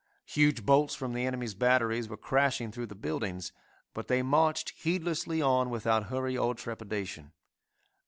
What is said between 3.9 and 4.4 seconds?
but they